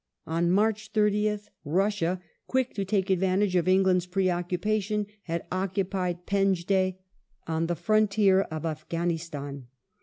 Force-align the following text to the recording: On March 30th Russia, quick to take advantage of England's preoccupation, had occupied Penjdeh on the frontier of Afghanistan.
On 0.25 0.49
March 0.49 0.93
30th 0.93 1.49
Russia, 1.63 2.19
quick 2.47 2.73
to 2.73 2.83
take 2.83 3.11
advantage 3.11 3.55
of 3.55 3.67
England's 3.67 4.07
preoccupation, 4.07 5.05
had 5.25 5.45
occupied 5.51 6.25
Penjdeh 6.25 6.93
on 7.45 7.67
the 7.67 7.75
frontier 7.75 8.41
of 8.41 8.65
Afghanistan. 8.65 9.67